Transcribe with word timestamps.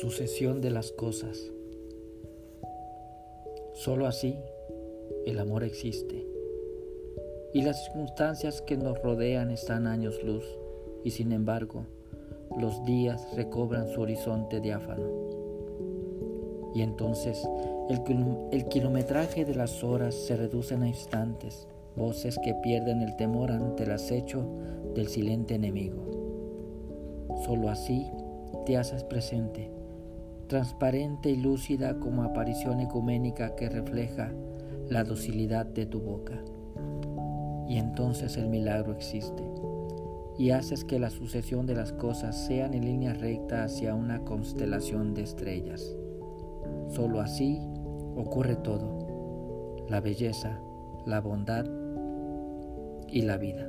Sucesión 0.00 0.60
de 0.60 0.68
las 0.70 0.92
cosas. 0.92 1.50
Solo 3.72 4.06
así 4.06 4.36
el 5.24 5.38
amor 5.38 5.64
existe. 5.64 6.26
Y 7.54 7.62
las 7.62 7.82
circunstancias 7.82 8.60
que 8.60 8.76
nos 8.76 9.00
rodean 9.02 9.50
están 9.50 9.86
años 9.86 10.22
luz, 10.22 10.44
y 11.02 11.12
sin 11.12 11.32
embargo, 11.32 11.86
los 12.58 12.84
días 12.84 13.26
recobran 13.36 13.88
su 13.88 14.02
horizonte 14.02 14.60
diáfano. 14.60 15.08
Y 16.74 16.82
entonces 16.82 17.48
el, 17.88 18.02
el 18.52 18.68
kilometraje 18.68 19.46
de 19.46 19.54
las 19.54 19.82
horas 19.82 20.14
se 20.14 20.36
reduce 20.36 20.74
a 20.74 20.86
instantes, 20.86 21.68
voces 21.96 22.38
que 22.44 22.52
pierden 22.62 23.00
el 23.00 23.16
temor 23.16 23.50
ante 23.50 23.84
el 23.84 23.92
acecho 23.92 24.44
del 24.94 25.08
silente 25.08 25.54
enemigo. 25.54 26.04
Solo 27.46 27.70
así 27.70 28.10
te 28.66 28.76
haces 28.76 29.02
presente 29.02 29.70
transparente 30.46 31.30
y 31.30 31.36
lúcida 31.36 31.98
como 31.98 32.22
aparición 32.22 32.80
ecuménica 32.80 33.54
que 33.56 33.68
refleja 33.68 34.32
la 34.88 35.04
docilidad 35.04 35.66
de 35.66 35.86
tu 35.86 36.00
boca. 36.00 36.42
Y 37.68 37.78
entonces 37.78 38.36
el 38.36 38.48
milagro 38.48 38.92
existe 38.92 39.42
y 40.38 40.50
haces 40.50 40.84
que 40.84 40.98
la 40.98 41.10
sucesión 41.10 41.66
de 41.66 41.74
las 41.74 41.92
cosas 41.92 42.36
sean 42.46 42.74
en 42.74 42.84
línea 42.84 43.14
recta 43.14 43.64
hacia 43.64 43.94
una 43.94 44.20
constelación 44.20 45.14
de 45.14 45.22
estrellas. 45.22 45.96
Solo 46.88 47.20
así 47.20 47.58
ocurre 48.14 48.56
todo, 48.56 49.86
la 49.88 50.00
belleza, 50.00 50.60
la 51.06 51.20
bondad 51.20 51.66
y 53.08 53.22
la 53.22 53.38
vida. 53.38 53.66